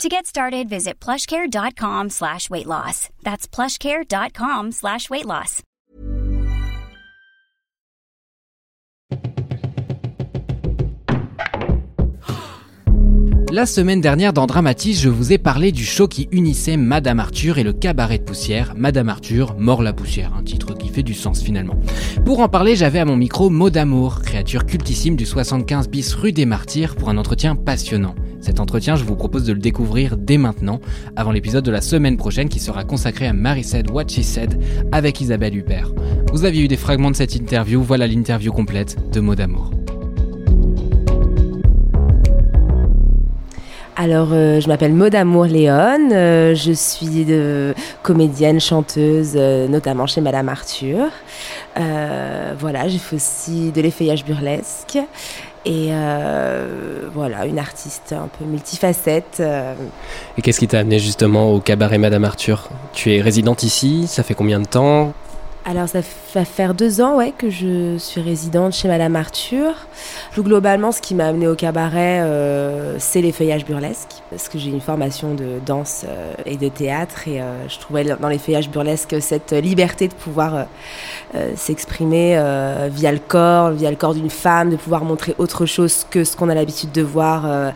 [0.00, 3.08] To get started, visit plushcare.com slash weight loss.
[3.22, 5.62] That's plushcare.com slash weight loss.
[13.52, 17.58] La semaine dernière dans Dramatis, je vous ai parlé du show qui unissait Madame Arthur
[17.58, 18.72] et le cabaret de poussière.
[18.78, 21.76] Madame Arthur, mort la poussière, un titre qui fait du sens finalement.
[22.24, 26.32] Pour en parler, j'avais à mon micro Maud d'amour, créature cultissime du 75 bis rue
[26.32, 28.14] des Martyrs, pour un entretien passionnant.
[28.42, 30.80] Cet entretien, je vous propose de le découvrir dès maintenant,
[31.14, 34.60] avant l'épisode de la semaine prochaine qui sera consacré à Mary Said What She Said
[34.90, 35.92] avec Isabelle Huppert.
[36.32, 39.70] Vous aviez eu des fragments de cette interview, voilà l'interview complète de Maud d'amour.
[43.94, 50.06] Alors, euh, je m'appelle Maud Amour Léon, euh, je suis de comédienne, chanteuse, euh, notamment
[50.06, 51.10] chez Madame Arthur.
[51.78, 54.98] Euh, voilà, j'ai fait aussi de l'effeuillage burlesque.
[55.64, 59.38] Et euh, voilà, une artiste un peu multifacette.
[59.40, 59.74] euh.
[60.36, 62.68] Et qu'est-ce qui t'a amené justement au cabaret Madame Arthur?
[62.92, 65.12] Tu es résidente ici, ça fait combien de temps?
[65.64, 66.00] Alors, ça
[66.34, 69.74] va faire deux ans ouais, que je suis résidente chez Madame Arthur.
[70.32, 74.08] Plus globalement, ce qui m'a amenée au cabaret, euh, c'est l'effeuillage burlesque.
[74.30, 77.28] Parce que j'ai une formation de danse euh, et de théâtre.
[77.28, 80.66] Et euh, je trouvais dans l'effeuillage burlesque cette liberté de pouvoir
[81.56, 82.36] s'exprimer
[82.90, 86.36] via le corps, via le corps d'une femme, de pouvoir montrer autre chose que ce
[86.36, 87.72] qu'on a l'habitude de voir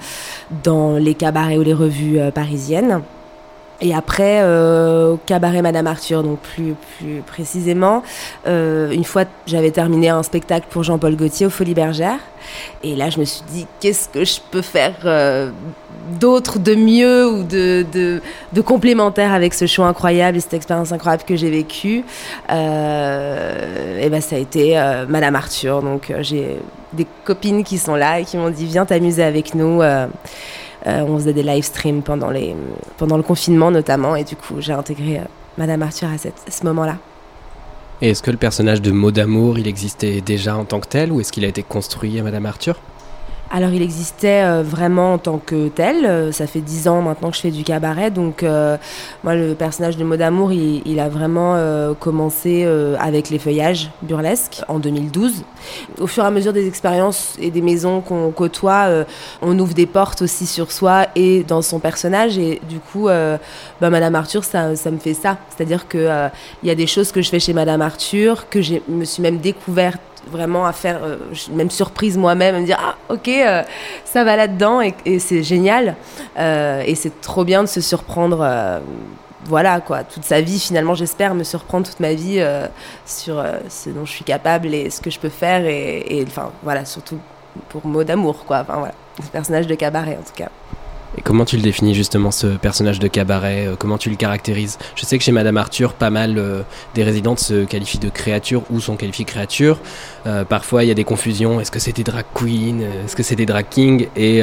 [0.63, 3.03] dans les cabarets ou les revues parisiennes.
[3.81, 8.03] Et après, euh, au cabaret Madame Arthur, donc plus, plus précisément,
[8.47, 12.19] euh, une fois j'avais terminé un spectacle pour Jean-Paul Gaultier au Folies Bergère.
[12.83, 15.51] Et là, je me suis dit, qu'est-ce que je peux faire euh,
[16.21, 18.21] d'autre, de mieux ou de, de,
[18.53, 22.05] de complémentaire avec ce show incroyable et cette expérience incroyable que j'ai vécue
[22.51, 25.83] euh, Et ben, ça a été euh, Madame Arthur.
[25.83, 26.59] Donc, euh, j'ai
[26.93, 29.83] des copines qui sont là et qui m'ont dit, viens t'amuser avec nous.
[30.87, 35.19] Euh, on faisait des live streams pendant, le confinement notamment, et du coup j'ai intégré
[35.19, 35.23] euh,
[35.59, 36.97] Madame Arthur à, ce moment-là.
[38.03, 41.13] Et est-ce que le personnage de Maud d'amour, il existait déjà en tant que tel
[41.13, 42.79] ou est-ce qu'il a été construit à Madame Arthur?
[43.49, 47.31] Alors il existait euh, vraiment en tant que tel, euh, ça fait dix ans maintenant
[47.31, 48.77] que je fais du cabaret, donc euh,
[49.23, 51.57] moi le personnage de Maud Amour, il, a vraiment
[52.01, 52.67] commencé
[52.99, 55.45] avec les feuillages burlesques en 2012.
[56.01, 58.89] Au fur et à mesure des expériences et des maisons qu'on côtoie,
[59.43, 63.91] on ouvre des portes aussi sur soi et dans son personnage, et du coup, bah,
[63.91, 65.37] Madame Arthur, ça, ça me fait ça.
[65.51, 66.09] C'est-à-dire que
[66.63, 69.23] il y a des choses que je fais chez Madame Arthur, que je me suis
[69.23, 71.17] même découverte vraiment à faire, euh,
[71.53, 73.63] même surprise moi-même, à me dire, ah ok, euh,
[74.05, 75.97] ça va là-dedans, et, c'est génial.
[76.39, 78.47] Euh, et c'est trop bien de se surprendre.
[79.45, 82.45] voilà quoi, toute sa vie finalement, j'espère me surprendre toute ma vie
[83.05, 86.51] sur ce dont je suis capable et ce que je peux faire et, et, enfin
[86.63, 87.19] voilà, surtout
[87.69, 88.95] pour mot d'amour quoi, enfin voilà,
[89.25, 90.51] ce personnage de cabaret en tout cas.
[91.19, 94.79] Et comment tu le définis justement ce personnage de cabaret euh, Comment tu le caractérises?
[94.95, 96.63] Je sais que chez Madame Arthur, pas mal euh,
[96.95, 99.79] des résidentes se qualifient de créatures ou sont qualifiées créatures.
[100.27, 101.61] Euh, parfois, il y a des confusions.
[101.61, 102.81] Est-ce que c'est des drag queens?
[103.05, 104.09] Est-ce que c'est des drag kings?
[104.17, 104.43] Et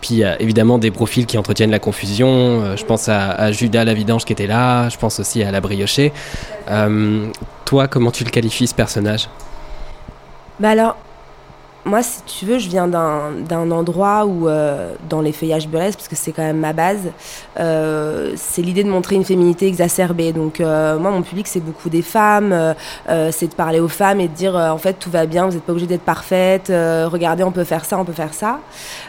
[0.00, 2.76] puis, il y a évidemment des profils qui entretiennent la confusion.
[2.76, 4.88] Je pense à, à Judas la vidange qui était là.
[4.88, 6.12] Je pense aussi à la briochée.
[7.64, 9.28] Toi, comment tu le qualifies ce personnage?
[10.60, 10.96] Bah alors,
[11.84, 16.08] moi, si tu veux, je viens d'un endroit où, euh, dans les feuillages burlesques, parce
[16.08, 17.10] que c'est quand même ma base,
[17.58, 20.32] euh, c'est l'idée de montrer une féminité exacerbée.
[20.32, 22.74] Donc, euh, moi, mon public, c'est beaucoup des femmes.
[23.30, 25.64] c'est de parler aux femmes et de dire, en fait, tout va bien, vous n'êtes
[25.64, 26.68] pas obligé d'être parfaite.
[26.68, 28.60] regardez, on peut faire ça, on peut faire ça.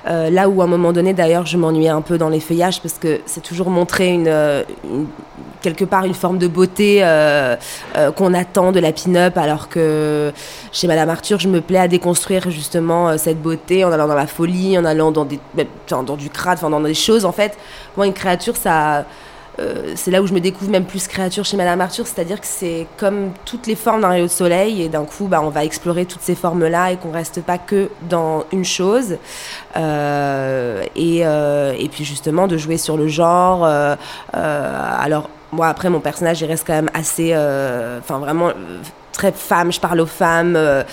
[0.06, 2.96] Là où, à un moment donné, d'ailleurs, je m'ennuyais un peu dans les feuillages, parce
[2.96, 4.34] que c'est toujours montrer une,
[5.62, 7.04] quelque part une forme de beauté
[8.16, 10.32] qu'on attend de la pin-up, alors que
[10.72, 12.63] chez Madame Arthur, je me plais à déconstruire justement
[13.10, 15.40] euh, cette beauté en allant dans la folie, en allant dans, des,
[15.90, 17.26] dans du crade, enfin, dans des choses.
[17.26, 17.58] En fait,
[17.98, 19.06] moi, une créature, ça.
[19.60, 22.48] euh, c'est là où je me découvre même plus créature chez Madame Arthur, c'est-à-dire que
[22.48, 25.64] c'est comme toutes les formes d'un rayon de soleil, et d'un coup, bah, on va
[25.64, 29.18] explorer toutes ces formes-là et qu'on reste pas que dans une chose.
[29.78, 33.66] Euh, et, et puis justement, de jouer sur le genre.
[34.34, 37.32] alors, moi, après, mon personnage, il reste quand même assez.
[37.34, 38.50] euh, Enfin, vraiment.
[38.50, 38.54] euh,
[39.12, 40.84] très femme, je parle aux femmes, euh,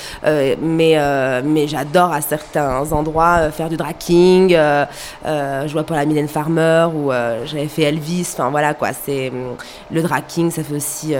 [0.60, 0.94] mais,
[1.42, 4.50] mais j'adore à certains endroits faire du draking.
[4.50, 8.28] Je vois pour la Mylène Farmer euh, j'avais fait Elvis.
[8.34, 9.56] Enfin voilà quoi, c'est hum,
[9.90, 11.14] le draking, ça fait aussi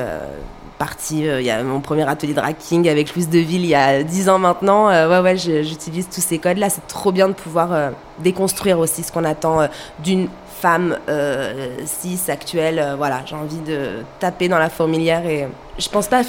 [0.80, 1.24] partie.
[1.24, 4.30] Il y a mon premier atelier de racking avec Louise Deville il y a 10
[4.30, 4.88] ans maintenant.
[4.88, 6.70] ouais, ouais, j'utilise tous ces codes-là.
[6.70, 9.68] C'est trop bien de pouvoir déconstruire aussi ce qu'on attend
[9.98, 10.28] d'une
[10.60, 12.94] femme euh, cis actuelle.
[12.96, 15.48] voilà, j'ai envie de taper dans la fourmilière et
[15.78, 16.22] je pense pas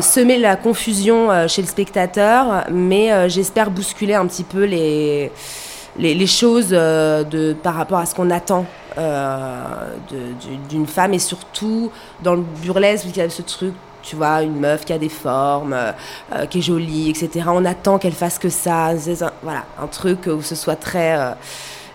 [0.00, 5.30] semer la confusion chez le spectateur, mais j'espère bousculer un petit peu les
[5.98, 8.66] les, choses euh, de, par rapport à ce qu'on attend
[8.96, 9.94] euh,
[10.68, 11.90] d'une femme et surtout
[12.22, 13.74] dans le burlesque, il y a ce truc
[14.08, 17.46] tu vois, une meuf qui a des formes, euh, qui est jolie, etc.
[17.48, 18.92] On attend qu'elle fasse que ça.
[19.42, 21.16] voilà, un truc où ce soit très.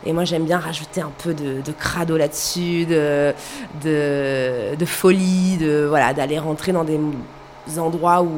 [0.05, 3.33] et moi, j'aime bien rajouter un peu de, crado là-dessus, de,
[3.83, 5.57] de, de, folie,
[5.87, 6.99] voilà, d'aller rentrer dans des
[7.77, 8.29] endroits où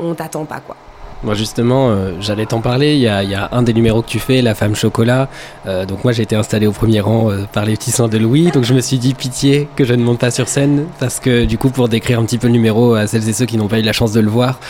[0.00, 0.76] on t'attend pas, quoi.
[1.24, 2.94] Moi justement, euh, j'allais t'en parler.
[2.94, 5.28] Il y, a, il y, a, un des numéros que tu fais, La femme chocolat.
[5.66, 8.18] Euh, donc moi j'ai été installé au premier rang euh, par les petits soins de
[8.18, 8.52] Louis.
[8.52, 11.44] Donc je me suis dit pitié que je ne monte pas sur scène parce que
[11.44, 13.66] du coup pour décrire un petit peu le numéro à celles et ceux qui n'ont
[13.66, 14.60] pas eu la chance de le voir,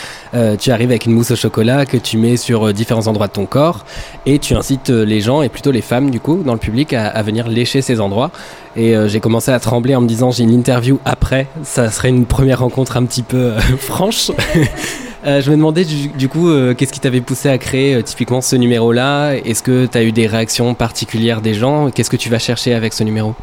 [0.59, 3.47] tu arrives avec une mousse au chocolat que tu mets sur différents endroits de ton
[3.47, 3.85] corps
[4.25, 7.09] et tu incites les gens et plutôt les femmes du coup dans le public à,
[7.09, 8.31] à venir lécher ces endroits.
[8.77, 12.27] Et j'ai commencé à trembler en me disant j'ai une interview après, ça serait une
[12.27, 14.31] première rencontre un petit peu franche.
[15.27, 18.41] Euh, je me demandais du, coup, euh, qu'est-ce qui t'avait poussé à créer euh, typiquement
[18.41, 19.33] ce numéro-là?
[19.33, 21.91] Est-ce que tu as eu des réactions particulières des gens?
[21.91, 23.35] Qu'est-ce que tu vas chercher avec ce numéro?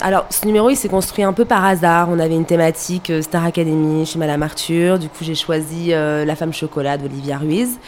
[0.00, 2.08] Alors, ce numéro, il s'est construit un peu par hasard.
[2.10, 4.98] On avait une thématique Star Academy chez Madame Arthur.
[4.98, 7.78] Du coup, j'ai choisi La femme chocolat d'Olivia Ruiz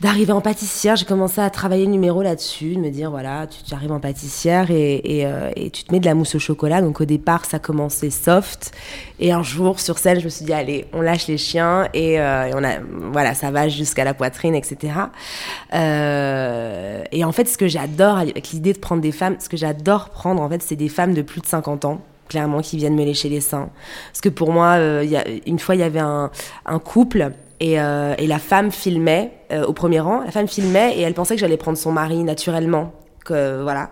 [0.00, 3.74] d'arriver en pâtissière, j'ai commencé à travailler le numéro là-dessus, de me dire voilà, tu,
[3.74, 6.80] arrives en pâtissière et, euh, et, tu te mets de la mousse au chocolat.
[6.80, 8.72] Donc au départ, ça commençait soft.
[9.18, 12.20] Et un jour, sur scène, je me suis dit allez, on lâche les chiens et,
[12.20, 12.78] euh, on a,
[13.12, 14.92] voilà, ça va jusqu'à la poitrine, etc.
[15.74, 19.56] Euh, et en fait, ce que j'adore avec l'idée de prendre des femmes, ce que
[19.56, 22.94] j'adore prendre, en fait, c'est des femmes de plus de 50 ans clairement qui viennent
[22.94, 23.70] me lécher les seins
[24.12, 26.30] parce que pour moi il y a, une fois il y avait un,
[26.66, 30.22] un couple euh, et, la femme filmait euh, au premier rang.
[30.24, 32.92] La femme filmait et elle pensait que j'allais prendre son mari naturellement.
[33.24, 33.90] Que, voilà.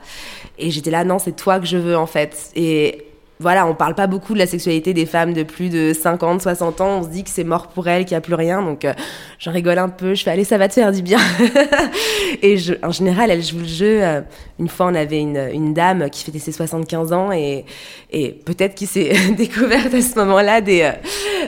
[0.59, 2.51] Et j'étais là, non, c'est toi que je veux en fait.
[2.55, 3.07] Et
[3.39, 6.81] voilà, on parle pas beaucoup de la sexualité des femmes de plus de 50, 60
[6.81, 7.01] ans.
[7.01, 8.63] On se dit que c'est mort pour elles, qu'il n'y a plus rien.
[8.63, 8.95] Donc, euh,
[9.39, 10.15] j'en rigole un peu.
[10.15, 11.19] Je fais, allez, ça va te faire du bien.
[12.43, 14.03] et je, en général, elle joue le jeu.
[14.03, 14.23] Euh,
[14.59, 17.67] une fois, on avait une, une dame qui fêtait ses 75 ans et,
[18.11, 20.93] et peut-être qu'il s'est découverte à ce moment-là des, euh,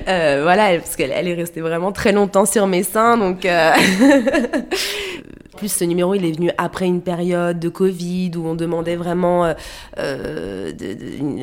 [0.08, 3.16] euh voilà, parce qu'elle elle est restée vraiment très longtemps sur mes seins.
[3.16, 3.48] Donc,
[5.58, 9.44] plus, ce numéro, il est venu après une période de Covid où on demandait vraiment
[9.44, 9.54] euh,
[9.98, 10.72] euh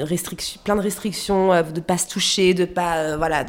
[0.03, 3.45] restriction, plein de restrictions, euh, de pas se toucher, de pas, euh, voilà.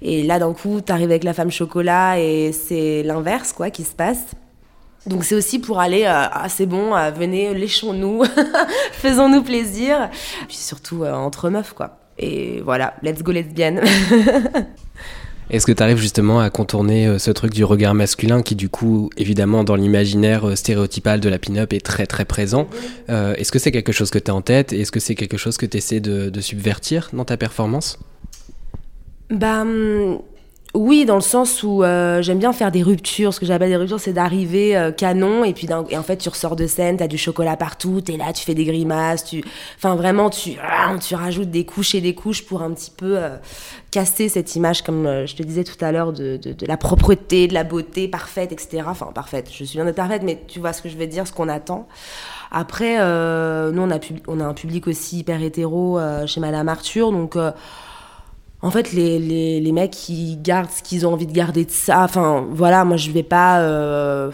[0.00, 3.84] Et là, d'un coup, tu arrives avec la femme chocolat et c'est l'inverse, quoi, qui
[3.84, 4.24] se passe.
[5.06, 8.24] Donc c'est aussi pour aller, ah c'est bon, venez, léchons-nous,
[8.92, 10.10] faisons-nous plaisir.
[10.48, 11.98] Puis surtout entre meufs, quoi.
[12.18, 13.82] Et voilà, let's go lesbienne.
[15.48, 18.68] Est-ce que tu arrives justement à contourner euh, ce truc du regard masculin qui du
[18.68, 22.68] coup évidemment dans l'imaginaire euh, stéréotypal de la pin-up est très très présent?
[23.10, 24.72] Euh, Est-ce que c'est quelque chose que tu as en tête?
[24.72, 27.98] Est-ce que c'est quelque chose que tu essaies de, subvertir dans ta performance?
[29.30, 30.18] Bah hum,
[30.76, 33.32] oui, dans le sens où euh, j'aime bien faire des ruptures.
[33.32, 36.28] Ce que j'appelle des ruptures, c'est d'arriver euh, canon et puis et en fait tu
[36.28, 39.42] ressors de scène, t'as du chocolat partout, t'es là, tu fais des grimaces, tu,
[39.76, 40.56] enfin vraiment tu,
[41.00, 43.36] tu rajoutes des couches et des couches pour un petit peu euh,
[43.90, 47.54] casser cette image, comme je te disais tout à l'heure, de, de, la propreté, de
[47.54, 48.82] la beauté parfaite, etc.
[48.86, 51.26] Enfin parfaite, je suis bien d'être parfaite, mais tu vois ce que je veux dire,
[51.26, 51.88] ce qu'on attend.
[52.52, 53.98] Après, nous on a,
[54.28, 57.36] on a un public aussi hyper hétéro chez Madame Arthur, donc
[58.62, 61.70] en fait, les, les, les, mecs, qui gardent ce qu'ils ont envie de garder de
[61.70, 62.02] ça.
[62.02, 63.60] Enfin, voilà, moi, je vais pas.
[63.60, 64.30] Euh,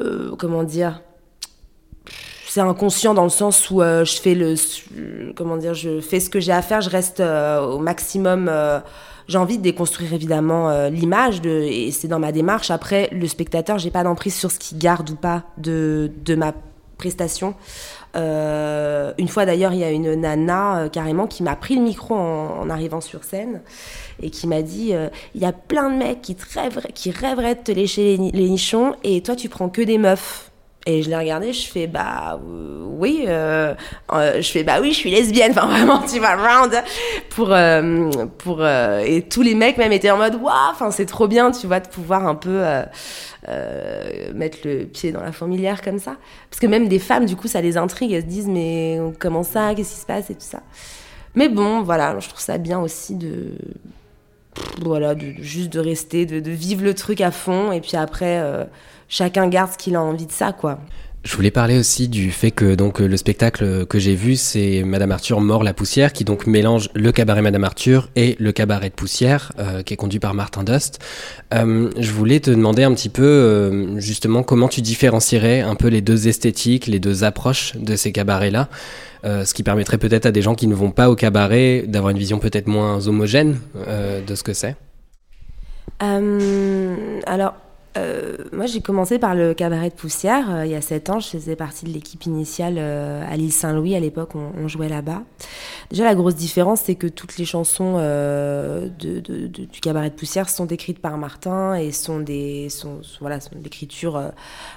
[0.00, 1.00] euh, comment dire
[2.46, 4.54] C'est inconscient dans le sens où euh, je fais le.
[5.34, 8.50] Comment dire Je fais ce que j'ai à faire, je reste au maximum.
[9.28, 12.70] j'ai envie de déconstruire évidemment l'image, de, et c'est dans ma démarche.
[12.70, 16.52] Après, le spectateur, j'ai pas d'emprise sur ce qu'il garde ou pas de, de ma
[16.98, 17.54] prestation.
[18.16, 21.82] Euh, une fois d'ailleurs, il y a une nana euh, carrément qui m'a pris le
[21.82, 23.62] micro en, arrivant sur scène
[24.20, 27.54] et qui m'a dit euh, il y a plein de mecs qui, rêveraient, qui rêveraient
[27.54, 30.49] de te lécher les, nichons et toi tu prends que des meufs.
[30.86, 35.52] Et je l'ai regardé, je fais bah oui, je fais bah oui, je suis lesbienne,
[35.56, 36.72] enfin vraiment, tu vas round
[37.28, 37.54] pour
[38.38, 41.66] pour et tous les mecs même étaient en mode waouh, enfin c'est trop bien, tu
[41.66, 42.62] vois, de pouvoir un peu
[43.48, 46.16] euh, mettre le pied dans la fourmilière comme ça.
[46.50, 48.12] Parce que même des femmes, du coup, ça les intrigue.
[48.12, 50.60] Elles se disent, mais comment ça Qu'est-ce qui se passe Et tout ça.
[51.34, 53.52] Mais bon, voilà, je trouve ça bien aussi de.
[54.82, 57.72] Voilà, juste de rester, de, vivre le truc à fond.
[57.72, 58.64] Et puis après, euh,
[59.10, 60.78] chacun garde ce qu'il a envie de ça, quoi.
[61.22, 65.12] Je voulais parler aussi du fait que donc le spectacle que j'ai vu, c'est Madame
[65.12, 68.94] Arthur mord la poussière, qui donc mélange le cabaret Madame Arthur et le cabaret de
[68.94, 70.98] poussière, euh, qui est conduit par Martin Dust.
[71.52, 75.88] Euh, je voulais te demander un petit peu euh, justement comment tu différencierais un peu
[75.88, 78.70] les deux esthétiques, les deux approches de ces cabarets-là,
[79.22, 82.18] ce qui permettrait peut-être à des gens qui ne vont pas au cabaret d'avoir une
[82.18, 83.58] vision peut-être moins homogène
[84.26, 84.74] de ce que c'est.
[86.00, 87.54] alors
[87.96, 90.54] euh, moi, j'ai commencé par le cabaret de poussière.
[90.54, 93.52] Euh, il y a sept ans, je faisais partie de l'équipe initiale euh, à l'île
[93.52, 93.96] Saint-Louis.
[93.96, 95.22] À l'époque, on, jouait là-bas.
[95.90, 97.94] Déjà, la grosse différence, c'est que toutes les chansons
[98.98, 103.50] du cabaret de poussière sont écrites par Martin et sont des, sont, voilà, sont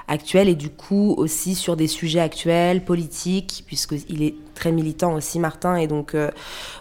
[0.07, 5.39] actuelle et du coup aussi sur des sujets actuels, politiques, puisqu'il est très militant aussi,
[5.39, 5.75] Martin.
[5.75, 6.15] Et donc,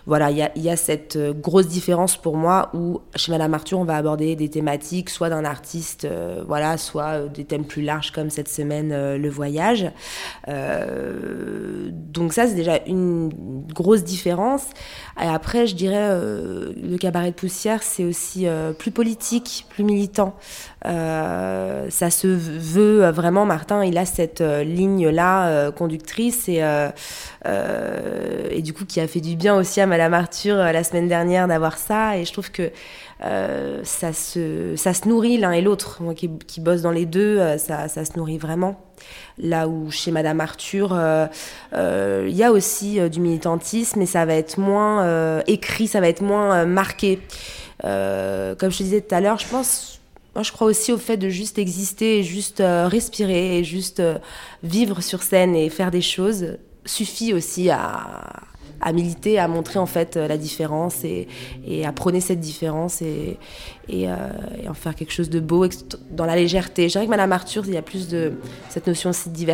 [0.06, 3.96] voilà, il y a, cette grosse différence pour moi où chez Madame Arthur, on va
[3.96, 8.30] aborder des thématiques soit d'un artiste euh, voilà, soit euh, des thèmes plus larges comme
[8.30, 9.90] cette semaine euh, le voyage.
[10.46, 13.30] donc ça, c'est déjà une
[13.72, 14.64] grosse différence.
[15.20, 18.46] Et après, je dirais, le cabaret de poussière, c'est aussi
[18.78, 20.34] plus politique, plus militant.
[20.84, 26.62] ça se veut vraiment, Martin, il a cette ligne-là conductrice et,
[28.50, 31.48] et du coup qui a fait du bien aussi à Madame Arthur la semaine dernière
[31.48, 32.16] d'avoir ça.
[32.18, 32.70] Et je trouve que
[33.24, 36.02] euh, ça, se, ça se nourrit l'un et l'autre.
[36.02, 38.80] Moi qui, qui, bosse dans les deux, euh, ça, ça, se nourrit vraiment.
[39.38, 44.34] Là où chez Madame Arthur, euh, il y a aussi du militantisme, mais ça va
[44.34, 47.20] être moins écrit, ça va être moins marqué.
[47.80, 47.90] comme
[48.70, 50.00] je te disais tout à l'heure, je pense
[50.34, 54.02] moi, je crois aussi au fait de juste exister et juste respirer et juste
[54.62, 58.42] vivre sur scène et faire des choses suffit aussi à,
[58.82, 61.28] à militer, à montrer en fait euh, la différence et,
[61.86, 63.38] à prôner cette différence et,
[63.90, 64.28] euh,
[64.62, 65.66] et, en faire quelque chose de beau
[66.10, 66.88] dans la légèreté.
[66.88, 68.32] Je dirais que Madame Arthur, il y a plus de
[68.68, 69.46] cette notion aussi de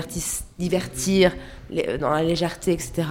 [0.58, 1.36] divertir
[1.76, 3.02] euh, dans la légèreté, etc.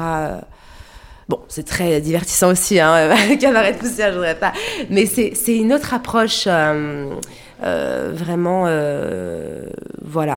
[1.29, 4.53] Bon, c'est très divertissant aussi, hein, cabaret de poussière, je voudrais pas.
[4.89, 6.47] Mais c'est une autre approche,
[7.59, 8.65] vraiment,
[10.01, 10.37] voilà.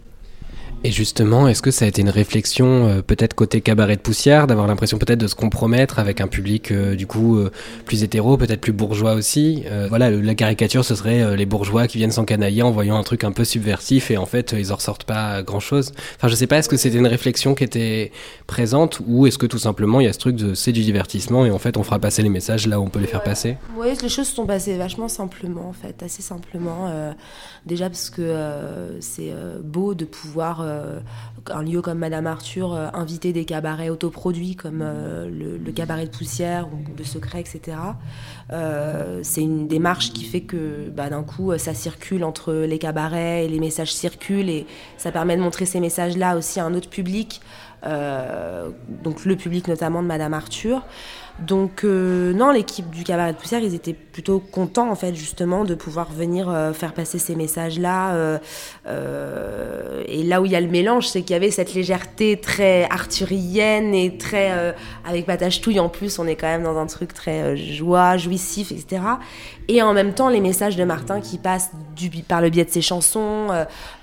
[0.83, 4.47] Et justement, est-ce que ça a été une réflexion euh, peut-être côté cabaret de poussière,
[4.47, 7.51] d'avoir l'impression peut-être de se compromettre avec un public euh, du coup euh,
[7.85, 9.63] plus hétéro, peut-être plus bourgeois aussi?
[9.89, 13.31] Voilà, la caricature, ce serait les bourgeois qui viennent s'encanailler en voyant un truc un
[13.31, 15.91] peu subversif et en fait ils en ressortent pas grand-chose.
[16.15, 18.11] Enfin, je sais pas, est-ce que c'était une réflexion qui était
[18.47, 21.45] présente ou est-ce que tout simplement il y a ce truc de c'est du divertissement
[21.45, 23.57] et en fait on fera passer les messages là où on peut les faire passer?
[23.77, 26.91] Oui, les choses sont passées vachement simplement en fait, assez simplement.
[27.65, 28.35] déjà parce que
[28.99, 29.33] c'est
[29.63, 30.63] beau de pouvoir
[31.49, 36.11] un lieu comme Madame Arthur, euh, inviter des cabarets autoproduits comme euh, le, cabaret de
[36.11, 37.77] poussière ou le secret, etc.
[39.23, 43.47] c'est une démarche qui fait que bah, d'un coup ça circule entre les cabarets et
[43.47, 47.41] les messages circulent et ça permet de montrer ces messages-là aussi à un autre public,
[47.83, 50.83] donc le public notamment de Madame Arthur.
[51.39, 55.63] Donc euh, non, l'équipe du cabaret de poussière, ils étaient plutôt contents en fait justement
[55.63, 58.13] de pouvoir venir euh, faire passer ces messages-là.
[58.13, 62.39] Euh, et là où il y a le mélange, c'est qu'il y avait cette légèreté
[62.39, 64.75] très arthurienne et très
[65.07, 66.19] avec patache touille en plus.
[66.19, 69.01] On est quand même dans un truc très joie, jouissif, etc
[69.67, 71.71] et en même temps les messages de Martin qui passent
[72.27, 73.47] par le biais de ses chansons,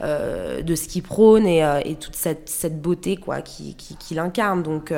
[0.00, 4.62] de ce qu'il prône et, toute cette, beauté quoi qui, qui, qui incarne.
[4.62, 4.92] Donc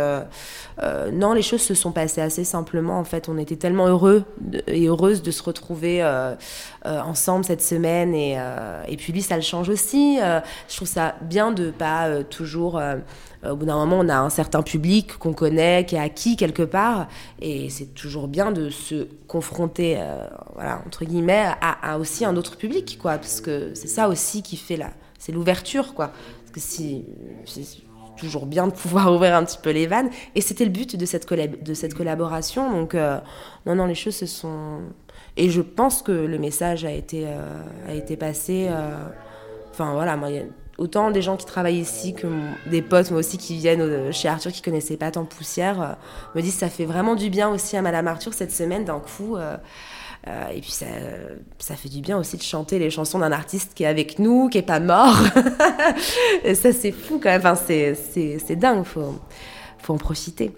[1.12, 2.98] non, les choses se sont passées assez simplement.
[2.98, 4.24] En fait, on était tellement heureux
[4.66, 6.02] et heureuses de se retrouver
[6.84, 8.38] ensemble cette semaine et,
[8.88, 10.18] et puis lui, ça le change aussi.
[10.18, 12.80] je trouve ça bien de pas toujours
[13.48, 16.62] au bout d'un moment, on a un certain public qu'on connaît, qui est acquis quelque
[16.62, 17.08] part,
[17.40, 22.56] et c'est toujours bien de se confronter, euh, voilà, entre guillemets, à, aussi un autre
[22.56, 26.08] public, quoi, parce que c'est ça aussi qui fait la, c'est l'ouverture, quoi.
[26.08, 27.04] Parce que si,
[28.20, 31.06] toujours bien de pouvoir ouvrir un petit peu les vannes, et c'était le but de
[31.06, 33.18] cette, de cette collaboration, donc euh,
[33.66, 34.80] non, non, les choses se sont,
[35.36, 38.68] et je pense que le message a été, euh, a été passé.
[39.72, 40.16] Enfin voilà,
[40.80, 42.26] autant des gens qui travaillent ici que
[42.66, 45.92] des potes, moi aussi, qui viennent euh, chez Arthur, qui connaissaient pas tant Poussière, euh,
[46.34, 49.36] me disent ça fait vraiment du bien aussi à Madame Arthur cette semaine, d'un coup.
[50.28, 50.86] Euh, et puis ça,
[51.58, 54.48] ça fait du bien aussi de chanter les chansons d'un artiste qui est avec nous,
[54.48, 55.16] qui est pas mort.
[56.54, 57.40] ça c'est fou quand même.
[57.40, 58.84] Enfin, c'est dingue.
[58.84, 59.18] Faut
[59.78, 60.52] faut en profiter.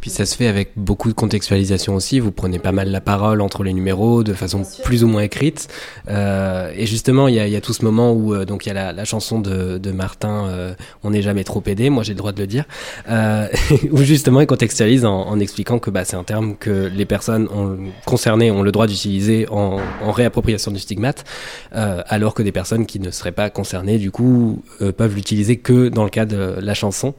[0.00, 2.20] Puis ça se fait avec beaucoup de contextualisation aussi.
[2.20, 5.68] Vous prenez pas mal la parole entre les numéros de façon plus ou moins écrite.
[6.08, 8.68] Euh, et justement, il y a, y a, tout ce moment où euh, donc il
[8.68, 11.90] y a la, la, chanson de, de Martin, euh, "On n'est jamais trop aidé".
[11.90, 12.64] Moi, j'ai le droit de le dire.
[13.90, 17.48] Où justement, il contextualise en, en expliquant que bah, c'est un terme que les personnes
[17.54, 21.24] ont, concernées ont le droit d'utiliser en, en, réappropriation du stigmate,
[21.72, 24.62] alors que des personnes qui ne seraient pas concernées, du coup,
[24.96, 27.14] peuvent l'utiliser que dans le cas de la chanson.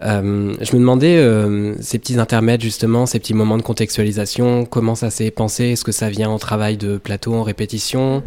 [0.00, 1.16] je me demandais
[1.80, 5.64] ces petits intermèdes justement, ces petits moments de contextualisation Comment ça s'est pensé?
[5.72, 8.22] Est-ce que ça vient en travail de plateau, en répétition?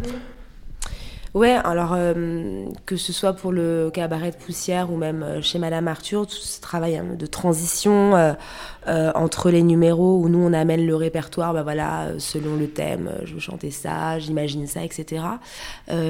[1.34, 5.58] Ouais, alors euh, que ce soit pour le cabaret de poussière ou même euh, chez
[5.58, 10.54] Madame Arthur, tout ce travail hein, de transition euh, entre les numéros où nous on
[10.54, 15.22] amène le répertoire, bah voilà, selon le thème, je veux chanter ça, j'imagine ça, etc.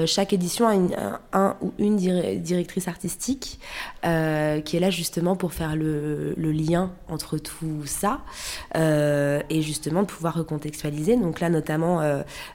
[0.06, 3.58] Chaque édition a un, ou une directrice artistique
[4.02, 8.20] qui est là justement pour faire le, lien entre tout ça
[8.76, 11.16] et justement de pouvoir recontextualiser.
[11.16, 12.00] Donc là, notamment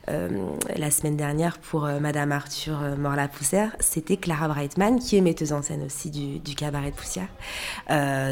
[0.07, 2.52] la semaine dernière pour Madame Arthur
[2.97, 7.27] Mort-la-Poussière, c'était Clara Brightman qui est metteuse en scène aussi du, cabaret de poussière,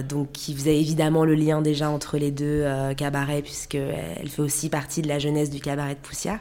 [0.07, 4.69] donc qui faisait évidemment le lien déjà entre les deux euh, cabarets, puisqu'elle fait aussi
[4.69, 6.39] partie de la jeunesse du cabaret de Poussière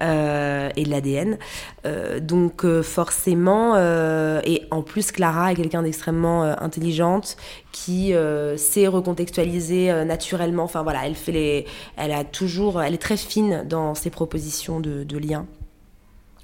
[0.00, 1.38] euh, et de l'ADN.
[1.86, 7.36] Euh, donc euh, forcément, euh, et en plus Clara est quelqu'un d'extrêmement intelligente
[7.72, 8.12] qui
[8.56, 10.64] sait recontextualiser naturellement.
[10.64, 14.80] Enfin voilà, elle fait les, elle a toujours, elle est très fine dans ses propositions
[14.80, 15.46] de, de liens.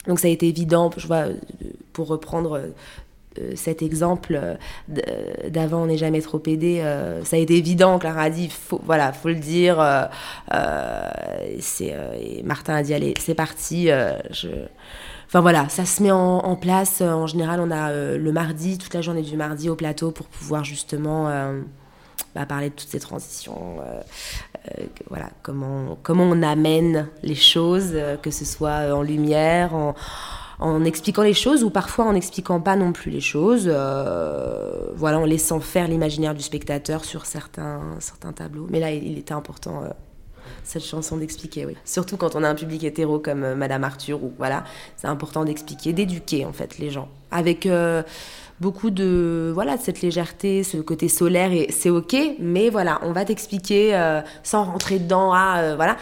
[0.07, 1.27] Donc ça a été évident, je vois,
[1.93, 2.61] pour reprendre
[3.39, 4.41] euh, cet exemple
[5.49, 8.81] d'avant on n'est jamais trop aidé euh, ça a été évident Clara a dit faut,
[8.85, 10.05] voilà faut le dire euh,
[10.53, 11.11] euh
[12.21, 13.89] et Martin a dit allez c'est parti
[14.31, 14.49] je
[15.27, 17.01] enfin voilà ça se met en, en, place.
[17.01, 20.65] En général on a le mardi toute la journée du mardi au plateau pour pouvoir
[20.65, 21.29] justement
[22.35, 23.77] bah, parler de toutes ces transitions
[25.09, 29.95] voilà comment comment on amène les choses que ce soit en lumière en
[30.59, 35.19] en expliquant les choses ou parfois en n'expliquant pas non plus les choses, euh, voilà,
[35.19, 38.67] en laissant faire l'imaginaire du spectateur sur certains, certains tableaux.
[38.71, 39.89] Mais là, il était important euh,
[40.63, 41.77] cette chanson d'expliquer, oui.
[41.85, 44.65] Surtout quand on a un public hétéro comme euh, Madame Arthur, ou voilà,
[44.97, 48.03] c'est important d'expliquer, d'éduquer en fait les gens avec euh,
[48.65, 53.13] beaucoup de voilà de cette légèreté, ce côté solaire et c'est ok, mais voilà, on
[53.13, 55.97] va t'expliquer euh, sans rentrer dedans, ah voilà,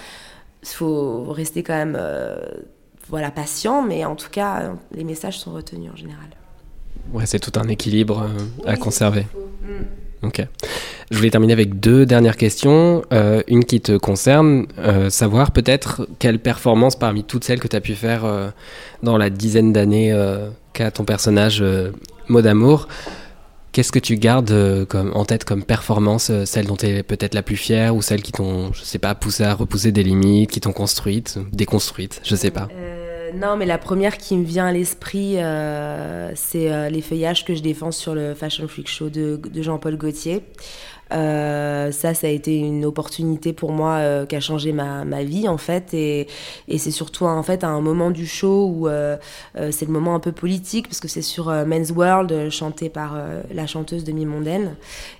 [0.62, 1.98] il faut rester quand même
[3.08, 6.28] voilà, patient, mais en tout cas, les messages sont retenus en général.
[7.12, 9.26] Ouais, c'est tout un équilibre euh, à oui, conserver.
[9.62, 10.26] Mm.
[10.26, 10.46] Ok.
[11.10, 13.02] Je voulais terminer avec deux dernières questions.
[13.12, 17.76] Euh, une qui te concerne, euh, savoir peut-être quelle performance parmi toutes celles que tu
[17.76, 18.48] as pu faire euh,
[19.02, 21.90] dans la dizaine d'années euh, qu'a ton personnage euh,
[22.28, 22.88] Mot d'amour.
[23.72, 27.42] Qu'est-ce que tu gardes comme, en tête comme performance, celle dont tu es peut-être la
[27.42, 30.60] plus fière ou celle qui t'ont, je sais pas, poussé à repousser des limites, qui
[30.60, 32.68] t'ont construite, déconstruite, je sais pas.
[33.34, 37.54] Non, mais la première qui me vient à l'esprit, euh, c'est euh, les feuillages que
[37.54, 40.42] je défends sur le Fashion Freak Show de, de Jean-Paul Gaultier.
[41.12, 45.22] Euh, ça, ça a été une opportunité pour moi euh, qui a changé ma, ma,
[45.24, 46.26] vie en fait, et,
[46.68, 49.16] et c'est surtout en fait à un moment du show où euh,
[49.54, 53.16] c'est le moment un peu politique parce que c'est sur Men's World chanté par
[53.52, 54.74] la chanteuse Demi Mondaine,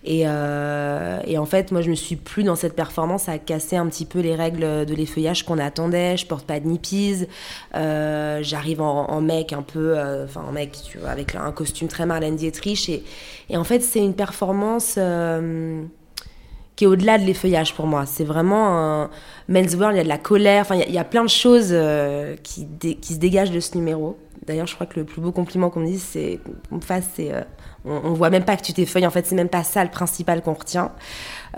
[0.05, 3.87] et, et en fait moi je me suis plus dans cette performance à casser un
[3.87, 6.17] petit peu les règles de l'effeuillage qu'on attendait.
[6.17, 7.27] Je porte pas de nippies,
[7.75, 12.07] j'arrive en, en, mec un peu, enfin en mec tu vois, avec un costume très
[12.07, 13.05] Marlène Dietrich, et,
[13.51, 14.99] et en fait c'est une performance
[16.77, 18.07] qui est au-delà de l'effeuillage pour moi.
[18.07, 19.11] C'est vraiment un
[19.49, 21.69] men's world, il y a de la colère, enfin il y, a plein de choses
[21.73, 24.19] euh, qui, qui, se dégagent de ce numéro.
[24.47, 26.81] D'ailleurs, je crois que le plus beau compliment qu'on me dise, c'est qu'on me
[27.15, 27.43] c'est euh,
[27.85, 29.07] on, voit même pas que tu t'effeuilles.
[29.07, 30.93] En fait, c'est même pas ça le principal qu'on retient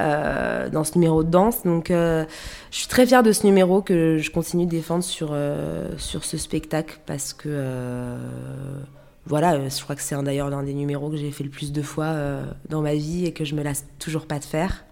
[0.01, 1.63] euh, dans ce numéro de danse.
[1.63, 2.27] Donc, je
[2.71, 5.35] suis très fière de ce numéro que je continue de défendre sur
[5.97, 8.17] sur ce spectacle parce que
[9.27, 11.81] voilà, je crois que c'est d'ailleurs l'un des numéros que j'ai fait le plus de
[11.81, 12.15] fois
[12.69, 14.85] dans ma vie et que je me lasse toujours pas de faire.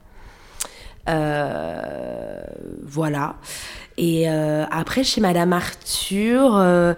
[1.08, 2.42] Euh,
[2.82, 3.36] voilà.
[3.96, 6.94] Et euh, après, chez Madame Arthur, euh,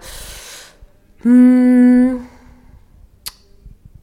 [1.23, 2.17] hmm,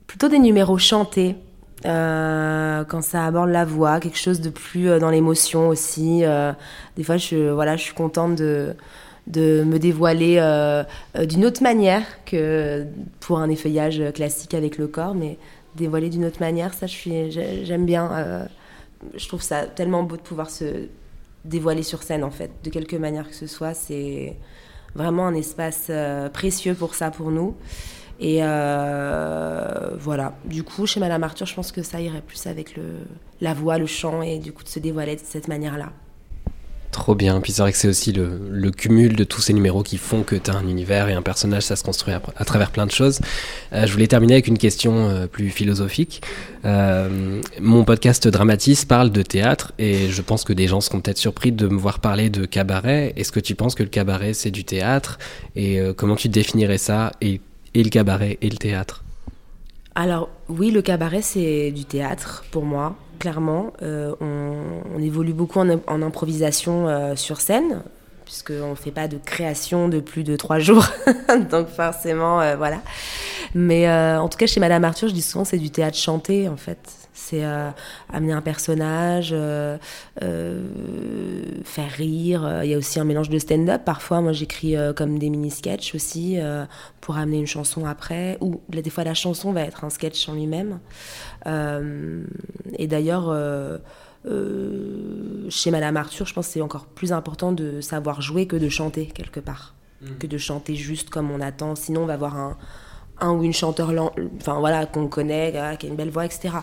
[0.06, 1.36] plutôt des numéros chantés.
[1.84, 6.22] Quand ça aborde la voix, quelque chose de plus dans l'émotion aussi.
[6.96, 8.76] des fois, je, voilà, je suis contente de,
[9.26, 10.36] de me dévoiler
[11.24, 12.86] d'une autre manière que
[13.18, 15.38] pour un effeuillage classique avec le corps, mais
[15.74, 18.46] dévoiler d'une autre manière, ça, j'aime bien
[19.14, 20.88] je trouve ça tellement beau de pouvoir se
[21.44, 23.74] dévoiler sur scène en fait, de quelque manière que ce soit.
[23.74, 24.36] C'est
[24.94, 27.56] vraiment un espace euh, précieux pour ça, pour nous.
[28.20, 32.76] Et euh, voilà, du coup, chez Madame Arthur, je pense que ça irait plus avec
[32.76, 32.84] le,
[33.40, 35.92] la voix, le chant, et du coup de se dévoiler de cette manière-là.
[36.92, 37.40] Trop bien.
[37.40, 40.36] Puis c'est vrai que c'est aussi le, cumul de tous ces numéros qui font que
[40.36, 43.20] tu as un univers et un personnage, ça se construit à, travers plein de choses.
[43.72, 46.20] Euh, je voulais terminer avec une question euh, plus philosophique.
[46.66, 51.16] Euh, mon podcast Dramatis parle de théâtre et je pense que des gens seront peut-être
[51.16, 53.14] surpris de me voir parler de cabaret.
[53.16, 55.18] Est-ce que tu penses que le cabaret c'est du théâtre?
[55.56, 57.40] Et comment tu définirais ça et,
[57.72, 59.02] et le cabaret et le théâtre?
[59.94, 63.72] Alors oui, le cabaret, c'est du théâtre pour moi clairement.
[63.82, 67.82] Euh, on, évolue beaucoup en, improvisation euh, sur scène,
[68.24, 70.86] puisqu'on ne fait pas de création de plus de trois jours.
[71.50, 72.80] Donc forcément, euh, voilà.
[73.54, 76.56] Mais en tout cas, chez Madame Arthur, je dis souvent, c'est du théâtre chanté, en
[76.56, 77.01] fait.
[77.32, 77.44] C'est
[78.12, 79.34] amener un personnage,
[80.20, 82.60] faire rire.
[82.62, 83.82] Il y a aussi un mélange de stand-up.
[83.86, 86.38] Parfois, moi, j'écris comme des mini-sketchs aussi
[87.00, 88.36] pour amener une chanson après.
[88.40, 90.78] Ou des fois, la chanson va être un sketch en lui-même.
[91.46, 92.24] Euh,
[92.78, 93.78] et d'ailleurs, euh,
[94.26, 98.56] euh, chez Madame Arthur, je pense que c'est encore plus important de savoir jouer que
[98.56, 99.74] de chanter quelque part.
[100.00, 100.18] Mm.
[100.18, 101.74] Que de chanter juste comme on attend.
[101.74, 102.56] Sinon, on va avoir un,
[103.20, 103.92] un ou une chanteur
[104.36, 106.56] enfin voilà qu'on connaît qui a une belle voix etc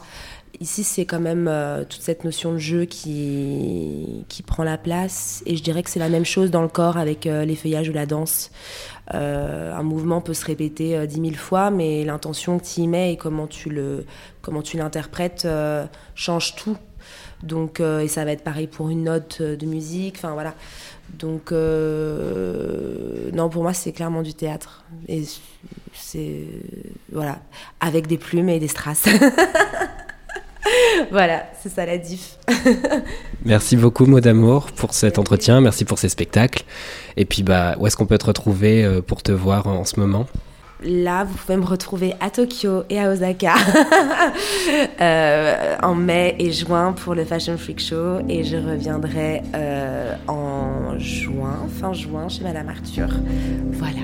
[0.61, 1.49] ici c'est quand même
[1.89, 5.99] toute cette notion de jeu qui qui prend la place et je dirais que c'est
[5.99, 8.51] la même chose dans le corps avec les feuillages ou la danse
[9.13, 12.87] euh, un mouvement peut se répéter euh, dix mille fois, mais l'intention que tu y
[12.87, 14.05] mets et comment tu le,
[14.41, 16.77] comment tu l'interprètes euh, change tout.
[17.41, 20.15] Donc, et ça va être pareil pour une note de musique.
[20.17, 20.53] Enfin voilà.
[21.17, 24.83] Donc, non, pour moi, c'est clairement du théâtre.
[25.07, 25.23] Et
[25.93, 26.43] c'est
[27.13, 27.39] voilà,
[27.79, 29.05] avec des plumes et des strass.
[31.11, 32.37] voilà, c'est ça la diff.
[33.45, 35.61] Merci beaucoup, mot d'amour, pour cet entretien.
[35.61, 36.63] Merci pour ces spectacles.
[37.17, 39.99] Et puis, bah, où est-ce qu'on peut te retrouver euh, pour te voir en ce
[39.99, 40.27] moment?
[40.81, 43.55] Là, vous pouvez me retrouver à Tokyo et à Osaka
[45.01, 48.19] euh, en mai et juin pour le Fashion Freak Show.
[48.29, 53.09] Et je reviendrai euh, en juin, fin juin, chez Madame Arthur.
[53.73, 53.99] Voilà.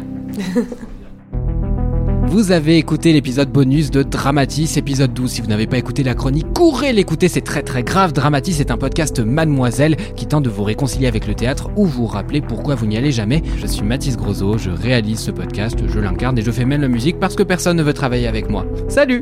[2.27, 5.31] Vous avez écouté l'épisode bonus de Dramatis, épisode 12.
[5.31, 8.13] Si vous n'avez pas écouté la chronique, courez l'écouter, c'est très très grave.
[8.13, 12.07] Dramatis est un podcast Mademoiselle qui tente de vous réconcilier avec le théâtre ou vous
[12.07, 13.41] rappeler pourquoi vous n'y allez jamais.
[13.57, 16.87] Je suis Mathis Grosot, je réalise ce podcast, je l'incarne et je fais même la
[16.87, 18.65] musique parce que personne ne veut travailler avec moi.
[18.89, 19.21] Salut